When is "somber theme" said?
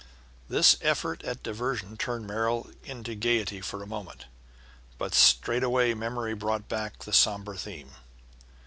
7.13-7.91